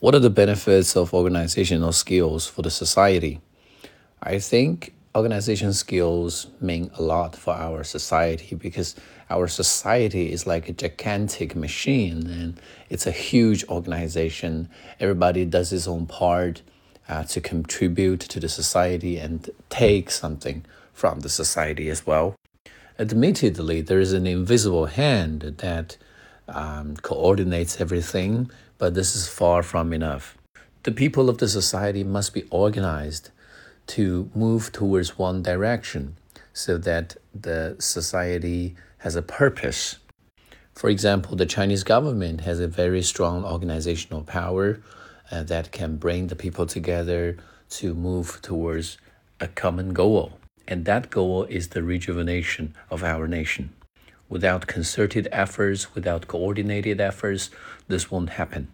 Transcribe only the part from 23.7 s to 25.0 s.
there is an invisible